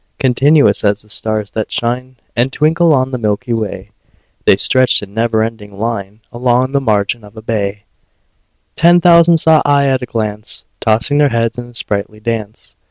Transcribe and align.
Continuous 0.17 0.83
as 0.83 1.03
the 1.03 1.11
stars 1.11 1.51
that 1.51 1.71
shine 1.71 2.15
And 2.35 2.51
twinkle 2.51 2.91
on 2.91 3.11
the 3.11 3.19
milky 3.19 3.53
way, 3.53 3.91
The 4.47 4.57
stretched 4.57 5.03
in 5.03 5.13
never 5.13 5.43
ending 5.43 5.77
line 5.77 6.21
Along 6.31 6.71
the 6.71 6.81
margin 6.81 7.23
of 7.23 7.37
a 7.37 7.41
bay: 7.43 7.83
Ten 8.75 8.99
thousand 8.99 9.37
saw 9.37 9.61
I 9.63 9.85
at 9.85 10.01
a 10.01 10.07
glance, 10.07 10.65
Tossing 10.79 11.19
their 11.19 11.29
heads 11.29 11.59
in 11.59 11.75
sprightly 11.75 12.19
dance. 12.19 12.75